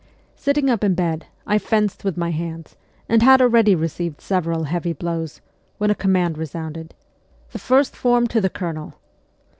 Sitting 0.35 0.67
up 0.67 0.83
in 0.83 0.95
bed, 0.95 1.27
I 1.45 1.59
fenced 1.59 2.03
with 2.03 2.17
my 2.17 2.31
hands, 2.31 2.75
and 3.07 3.21
had 3.21 3.39
already 3.39 3.75
received 3.75 4.19
several 4.19 4.63
heavy 4.63 4.93
blows, 4.93 5.41
when 5.77 5.91
a 5.91 5.93
command 5.93 6.39
resounded,' 6.39 6.95
The 7.51 7.59
first 7.59 7.95
form 7.95 8.25
to 8.29 8.41
the 8.41 8.49
Colonel 8.49 8.95